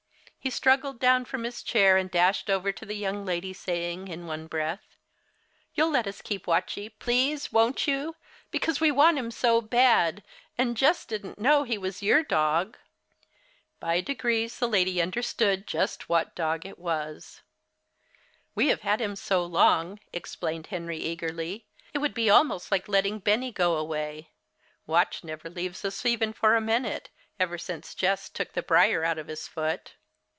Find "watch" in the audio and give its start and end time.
24.87-25.23